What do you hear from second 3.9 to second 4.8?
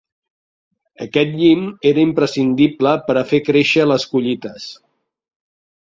les collites.